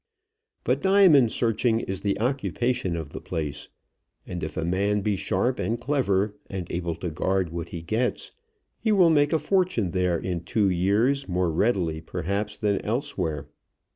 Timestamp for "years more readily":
10.71-12.01